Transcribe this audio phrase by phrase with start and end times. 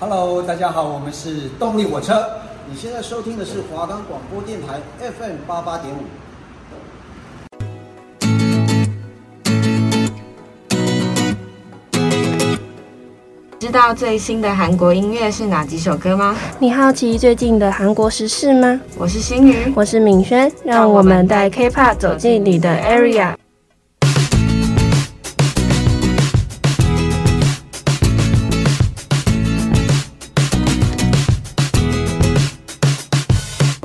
[0.00, 2.24] Hello，大家好，我们是动力火车。
[2.70, 5.98] 你现在收听的是华冈广播电台 FM 八八点五。
[13.58, 16.36] 知道最新的韩国音乐是哪几首歌吗？
[16.60, 18.80] 你好奇最近的韩国时事吗？
[18.96, 23.34] 我是星宇，我是敏轩，让我们带 K-pop 走进你的 area。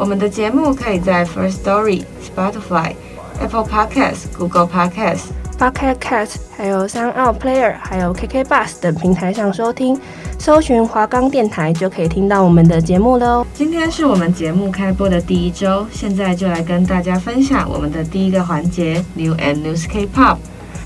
[0.03, 2.93] 我们的节目可以在 First Story、Spotify、
[3.39, 9.97] Apple Podcasts、Google Podcasts、Pocket Cast，还有 SoundOut Player，还有 KK Bus 等平台上收听，
[10.37, 13.47] 搜寻华冈电台就可以听到我们的节目喽。
[13.53, 20.35] 今天是我们节目开播的第一周，现在就来跟大家分享我们的第一个环节 New and News K-Pop。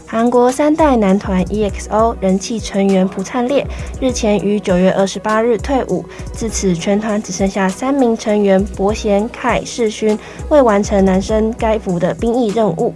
[0.09, 3.67] 韩国三代男团 EXO 人气成员朴灿烈
[3.99, 12.95] 日前于九月二十八日退伍，自此全团只剩下三名成员伯贤、凯、世勋未完成男生该服的兵役任务。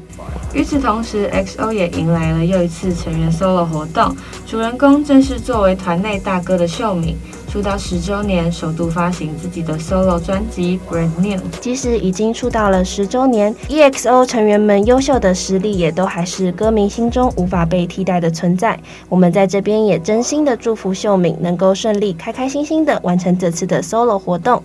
[0.54, 4.16] 与此同时，XO 也迎来了又一次成员 solo 活动，
[4.48, 7.17] 主人公正是作为团内大哥的秀敏。
[7.52, 11.38] 出道十周年，首度发行自己的 solo 专辑《Brand New》。
[11.60, 18.80] 即使已经出道了十周年，EXO 成员们优秀的实力也都还是歌迷心中无法被替代的存在。
[19.10, 24.64] 我们在这边也真心的祝福秀敏能够顺利、开开心心的完成这次的 solo 活动。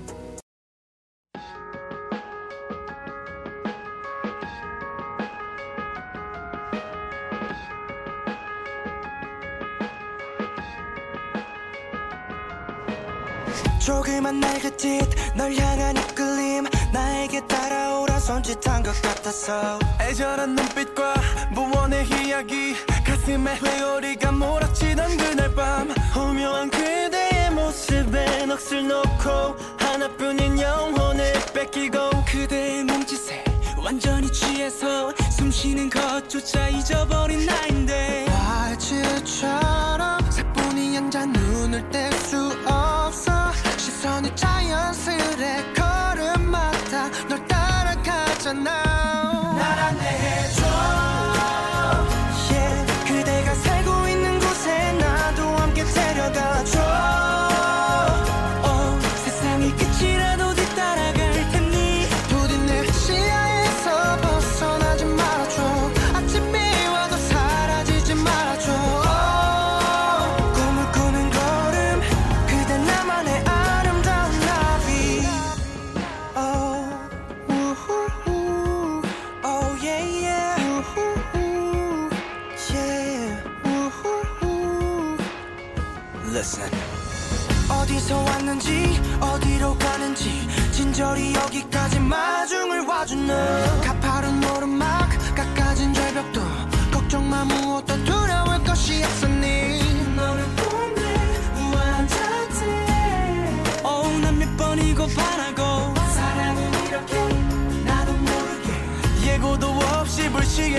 [13.87, 14.99] 조금만 날 그짓
[15.37, 16.65] 널 향한 이끌림.
[16.93, 19.79] 나에게 따라오라 손짓한 것 같아서.
[20.01, 21.15] 애절한 눈빛과
[21.53, 22.75] 무언의 이야기.
[23.07, 25.95] 가슴에 회오리가 몰아치던 그날 밤.
[26.17, 33.45] 오묘한 그대의 모습에 넋을 놓고 하나뿐인 영혼을 뺏기고 그대의 몸짓에
[33.79, 38.26] 완전히 취해서 숨쉬는 것조차 잊어버린 나인데.
[48.47, 48.86] and I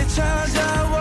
[0.06, 0.97] Charger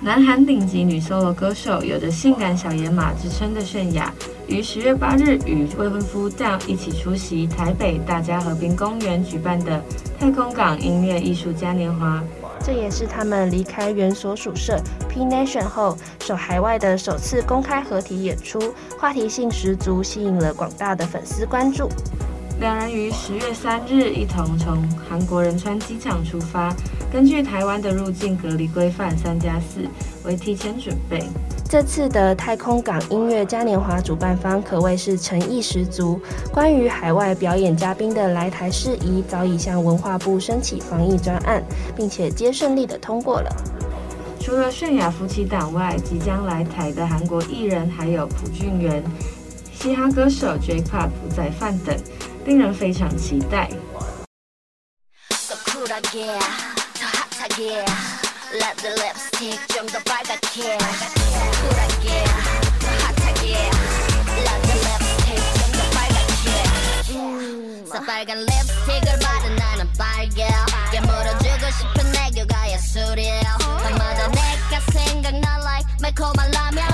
[0.00, 4.12] 南韩顶级女 solo 歌手，有着“性感小野马”之称的泫雅，
[4.46, 9.82] 于十月八日与未婚夫 d a n 一起出席台北大家和平公园举办的
[10.18, 12.22] 太空港音乐艺术嘉年华。
[12.60, 14.78] 这也是他们离开原所属社
[15.14, 18.58] P Nation 后，首海外的首次公开合体演出，
[18.98, 21.88] 话题性十足，吸引了广大的粉丝关注。
[22.60, 26.74] 两人于十月三日一同从韩国仁川机场出发，
[27.12, 29.86] 根据台湾的入境隔离规范三加四
[30.24, 31.22] 为提前准备。
[31.68, 36.20] 这次的太空港音乐嘉年华主办方可谓是诚意十足，
[36.52, 41.62] 关于海外表演嘉宾的来台事宜，早已向文化部申请防疫专案，
[41.96, 43.50] 并且皆顺利的通过了。
[44.44, 49.02] 除了泫雅夫妻档外，即将来台的韩国艺人还有朴俊元、
[49.72, 51.98] 嘻哈歌手 J-Pop 仔范等，
[52.44, 53.70] 令人非常期待。
[76.12, 76.93] call my line, yeah.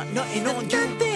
[0.00, 1.09] got nothing on you.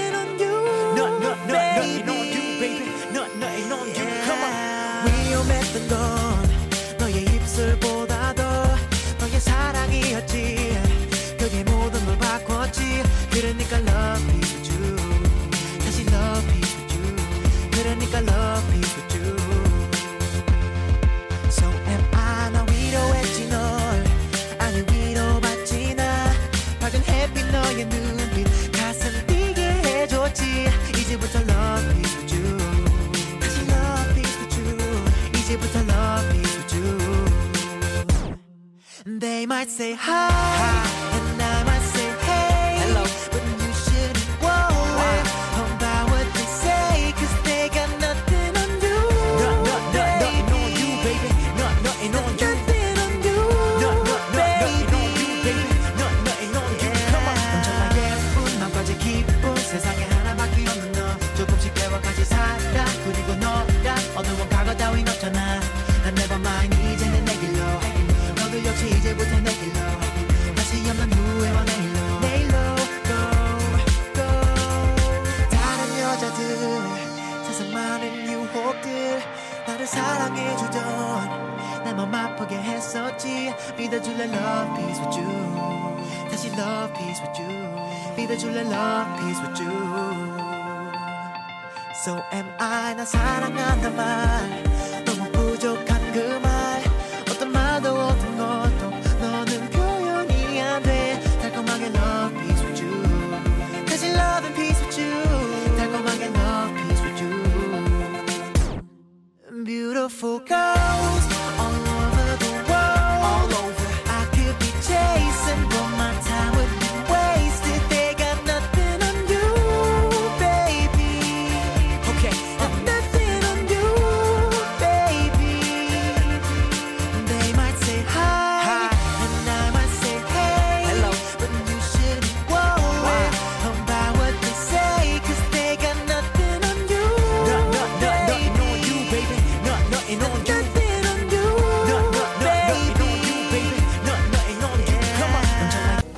[39.68, 40.93] Say hi, hi.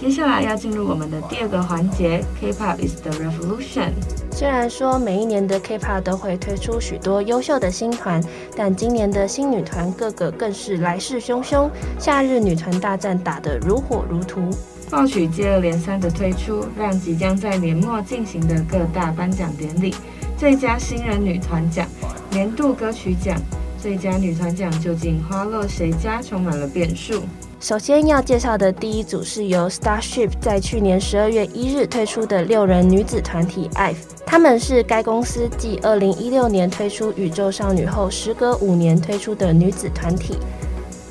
[0.06, 3.90] 接下来要进入我们的第二个环节，K-pop is the revolution。
[4.30, 8.22] 虽然说每一年的 K-pop 都会推出许多优秀的新团，
[8.56, 14.48] 但今年的新女团个个更是来势汹汹，夏日女团大战打得如火如荼。
[14.88, 19.92] 暴曲接二连三的推出，让即将在年末进行的各大颁奖典礼，
[20.38, 21.84] 最佳新人女团奖、
[22.30, 23.36] 年度歌曲奖、
[23.76, 27.22] 最佳女团奖究竟花落谁家，充满了变数。
[27.58, 33.96] 首先要介绍的第一组是由 Starship 在去年十二月一日推出的六人女子团体 IVE，
[34.26, 40.36] 她们是该公司继二零一六年推出宇宙少女后，时隔五年推出的女子团体。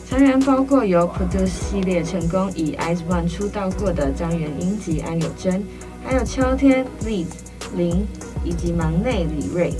[0.07, 5.65] 成员包括由 Produce 系列成功以 IZ*ONE 出道过的张元英及安有真，
[6.05, 7.25] 还有秋天 Liz
[7.75, 8.05] 林
[8.43, 9.73] 以及忙内李瑞。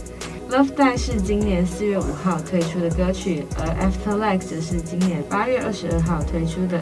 [0.52, 6.80] Love Die 是今年四月五号推出的歌曲，而 Afterlife 则是今年八月二十二号推出的。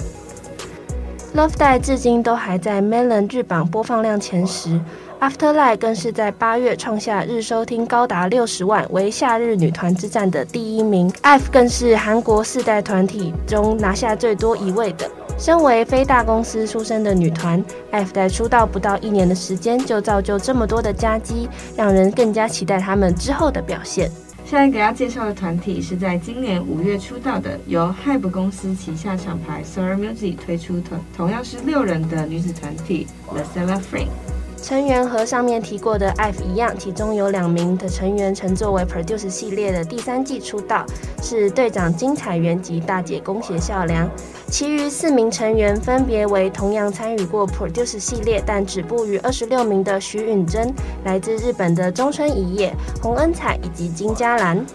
[1.33, 4.79] Love Die 至今都还在 Melon 日榜播放量前十
[5.21, 11.09] ，Afterlife 更是在八月创下日收听高达六十万，为夏日女团之战的第一名。
[11.23, 15.09] IVE 更是韩国四代团体中拿下最多一位的。
[15.37, 24.09] 身为非大公司出身的女团，F 在出道不到一年的时间就造就这么多的佳绩，让人更加期待她们之后的表现。
[24.45, 34.32] 下一个要介绍的团体是在今年五月出道的，由 HYBE 公司旗下厂牌 Solar Music 推出同同样是六人的女子团体 The SSERAFIM。
[34.63, 40.85] 成员和上面提过的 IVE 一样，其中有两名的成员曾作为 Produce 系列的第三季出道，
[41.21, 44.09] 是队长金彩媛及大姐宫脇咲良。
[44.47, 54.65] 其余四名成员分别为同样参与过 Produce 系列但止步于二十六名的徐允珍，来自日本的中村一叶、洪恩彩以及金嘉兰。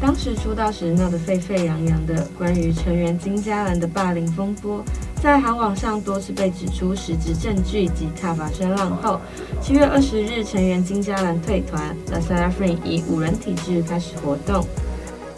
[0.00, 4.82] 当时出道时闹得沸沸扬扬的关于成员金嘉兰的霸凌风波，
[5.22, 9.20] 在韩网上多次被指出实质证据及踏伐声浪后，
[9.60, 14.66] 七月二十日，成员金嘉兰退团，LE SSERAFIM 以五人体制开始活动。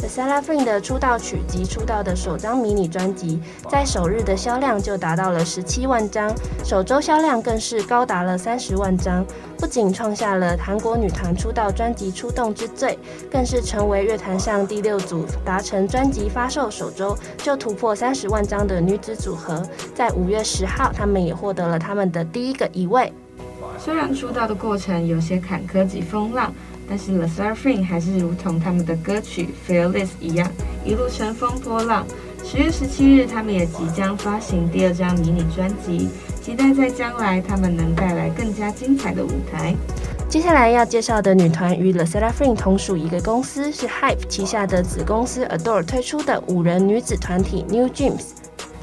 [0.09, 6.33] Sala Frin 的出道曲及出道的首张迷你专辑，在首日的销量就达到了十七万张，
[6.65, 9.25] 首周销量更是高达了三十万张，
[9.59, 12.99] 不仅创下了韩国女团出道专辑出动之最，
[13.31, 19.63] 更是成为乐坛上第六组达成专辑发售首周就突破三十万张的女子组合。
[19.95, 23.13] 在五月十号，他们也获得了他们的第一个一位。
[23.79, 26.53] 虽然出道的过程有些坎坷及风浪。
[26.89, 30.51] 但是 LE SSERAFIM 还是如同他们的歌曲《Fearless》一样，
[30.85, 32.07] 一路乘风破浪。
[32.45, 36.11] 十月十七日，他们也即将发行第二张迷你专辑，
[36.43, 39.75] 期待在将来他们能带来更加精彩的舞台。
[40.29, 48.25] 接下来要介绍的女团与 LE SSERAFIM 同属一个公司，是 Hype 旗下的子公司 Adore 推出的五人女子团体 New Dreams。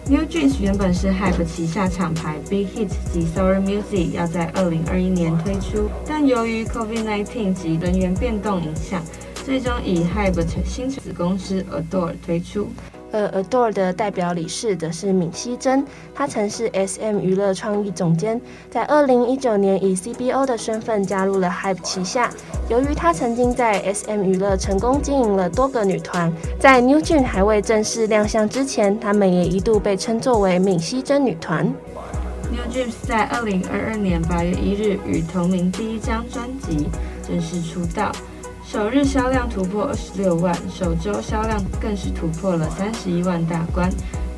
[0.08, 9.02] New Jeans 原本是 HYBE 旗下厂牌 Big Hit 及 Solar Music 要在二零二一年推出，但由于 COVID-19 及人员变动影响，
[9.46, 12.70] 最终以 HYBE 新子公司 Adore 推出。
[13.12, 18.40] 而 Adore 的代表理事则是闵熙珍，她曾是 SM 娱乐创意总监，
[18.70, 22.30] 在二零一九年以 CBO 的身份加入了 Hype 旗下。
[22.70, 31.74] 由于她曾经在 SM 娱乐成功经营了多个女团，在 NewJeans 还未正式亮相之前，他们也一度被称作为闵熙珍女团。
[32.52, 36.88] NewJeans 在二零二二年八月一日与同名第一张专辑
[37.28, 38.12] 正式出道。
[38.72, 43.92] 首日销量突破二十六万，首周销量更是突破了三十一万大关，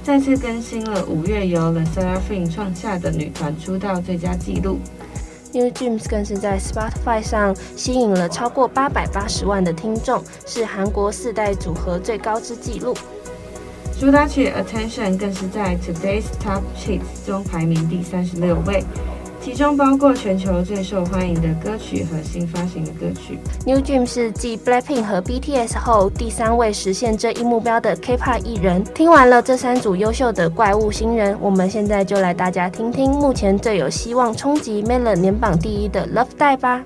[0.04, 4.80] 再次更新了五月由 LE SSERAFIM 创下的女团出道最佳纪录。
[5.52, 12.98] NewJeans 更是在 Spotify 上吸引了超过八百八十万的听众，是韩国四代组合最高之纪录。
[14.00, 18.84] 主打曲 Attention 更是在 Today's Top Hits 中排名第三十六位。
[19.44, 23.38] 其中包括全球最受欢迎的歌曲和新发行的歌曲。
[23.66, 28.82] NewJeans 是继 Blackpink 和 BTS 后第三位实现这一目标的 K-pop 艺人。
[28.96, 36.86] 听完了这三组优秀的怪物新人，我们现在就来大家听听目前最有希望冲击 Melon 年榜第一的 Love Die 吧。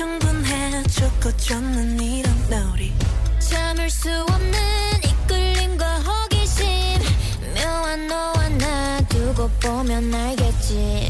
[0.00, 0.82] 충분해.
[0.84, 2.90] 죽고 쫓는 이런 너리.
[3.38, 4.58] 참을 수 없는
[5.04, 6.66] 이끌림과 호기심.
[7.54, 11.09] 묘한 너와 나 두고 보면 알겠지.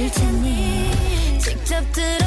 [0.00, 2.19] 最后我们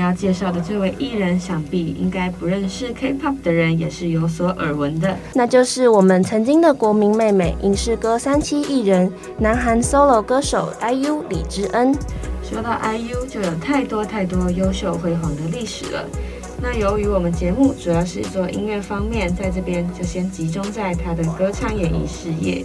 [0.00, 11.94] 要介绍的这位艺人，想必应该不认识 K-pop 的人也是有所耳闻的，那就是我们曾经的国民妹妹，影视歌三栖艺人，南韩 solo 歌手 IU 李智恩。
[12.42, 16.04] 说到 IU，就有太多太多优秀辉煌的历史了。
[16.62, 22.64] 那由于我们节目主要是做音乐方面，在这边就先集中在他的歌唱演艺事业。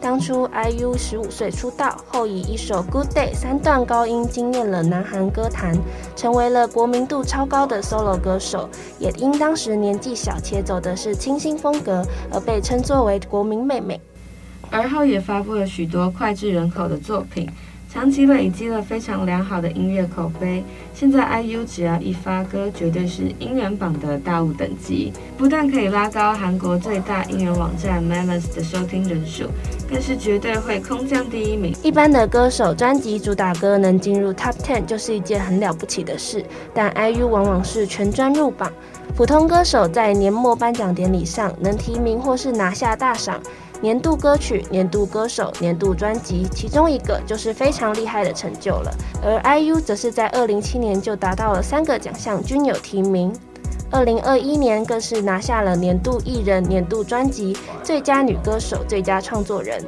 [0.00, 5.76] 当初 IU 十五岁出道后，以一首《Good Day》三段高音惊艳了南韩歌坛，
[6.16, 8.66] 成为了国民度超高的 solo 歌手。
[8.98, 14.00] 也因当时年纪小且走的是清新风格，而被称作为国民妹妹。
[14.70, 17.46] 而后也发布了许多脍炙人口的作品，
[17.92, 20.64] 长期累积了非常良好的音乐口碑。
[20.94, 29.44] 现在 IU 只要一发歌，绝对是音源榜的大物等级，不但可以拉高韩国最大音源网站 Melos 的收听人数。
[29.90, 31.74] 更是绝对会空降第一名。
[31.82, 38.72] 一般的歌手专辑主打歌能进入 Top Ten 就是一件很了不起的事，但 IU 往往是全专入榜。
[39.16, 43.40] 普通歌手在年末颁奖典礼上能提名或是拿下大赏，
[43.80, 48.94] 年度歌曲、年度歌手、年度专辑，其中一个就是非常厉害的成就了。
[49.22, 53.32] 而 IU 则是在二零零七年就达到了三个奖项均有提名。
[53.92, 59.84] 二零二一年更是拿下了年度艺人、年度专辑、最佳女歌手、最佳创作人。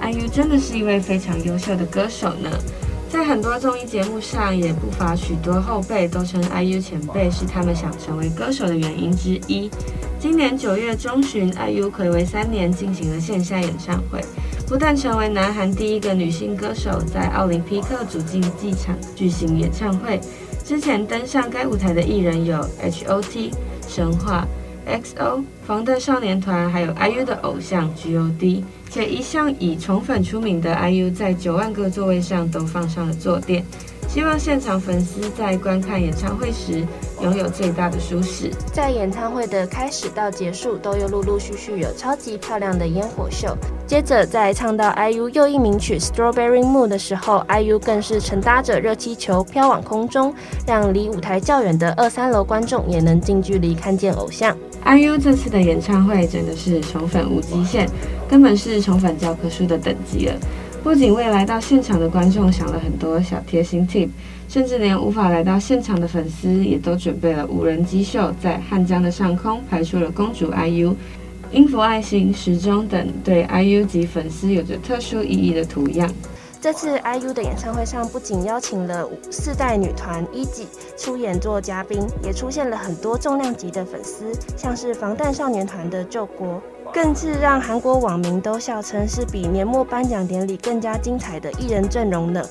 [0.00, 2.48] IU 真的是一位非常优秀的歌手呢，
[3.10, 9.68] 在很多综艺节目上也不乏许多后辈都称 IU 前辈是他们想成为歌手的原因之一。
[10.20, 14.20] 今年九月中旬，IU 睽违三年进行了线下演唱会，
[14.68, 20.20] 不但成为南韩第一个女性歌手在奥林匹克主竞技场举行演唱会。
[20.62, 23.50] 之前登上该舞台的艺人有 H.O.T、
[23.88, 24.46] 神话、
[24.84, 28.62] X.O、防弹少年团，还有 IU 的偶像 G.O.D。
[28.90, 33.64] 且一向以宠粉出名的 IU，在九万个座位上都放上了坐垫，
[34.06, 36.86] 希望现场粉丝在观看演唱会时
[37.20, 38.50] 拥有最大的舒适。
[38.72, 43.56] 在演唱会的开始到结束，都有陆陆续续有超级漂亮的烟火秀。
[43.86, 50.34] 接着在唱到 IU 又一名曲《Strawberry Moon》的时候，IU 更是乘搭着热气球飘往空中，
[50.66, 54.56] 让离舞台较远的二三楼观众也能近距离看见偶像。
[54.84, 57.88] IU 这次的演唱会真的是宠粉无极限，
[58.28, 60.34] 根本是宠粉教科书的等级了。
[60.82, 64.08] 不仅为来到现场的观众想了很多小贴心 tip，
[64.48, 70.94] 甚至连无法来到现场的粉丝也都准备了无人机秀，在汉江的上空拍出了公主 IU、
[71.52, 76.10] 音符爱心、时钟等对 IU 及粉丝有着特殊意义的图样。
[76.60, 86.60] 这次 IU 的演唱会上，不仅邀请了四代女团 E.G 出演做嘉宾，也出现了很多重量级的粉丝，像是防弹少年团的救国，
[86.92, 92.42] 更是让韩国网民都笑称是比年末颁奖典礼更加精彩的艺人阵容呢。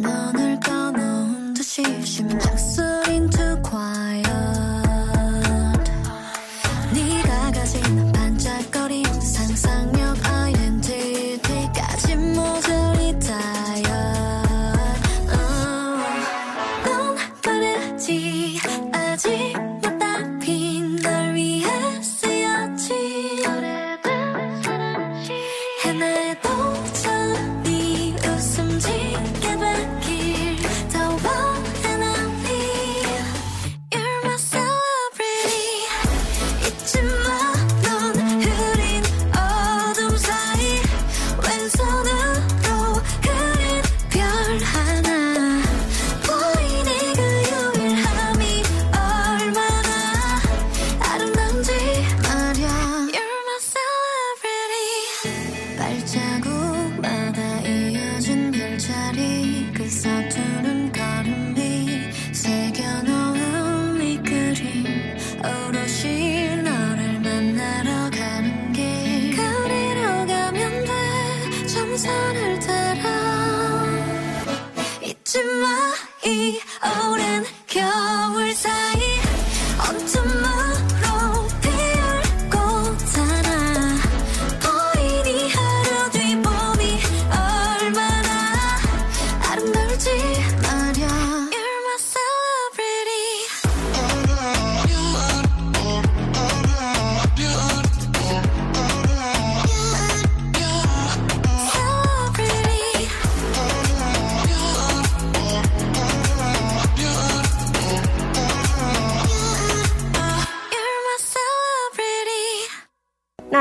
[0.00, 0.39] no, no.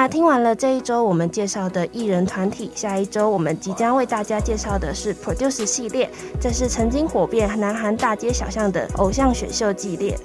[0.10, 6.10] 听完了这一周我们介绍的艺人团体，下一周我们即将为大家介绍的是 Produce 系列，
[6.42, 10.18] 这是曾经火遍南韩大街小巷的偶像选秀系列。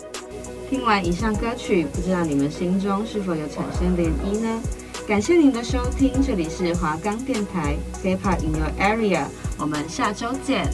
[0.71, 4.63] 听完以上歌曲，不知道你们心中是否有产生涟漪呢？
[5.07, 9.25] 感谢您的收听，这里是华冈电台 K-pop in your area，
[9.59, 10.67] 我们下周见。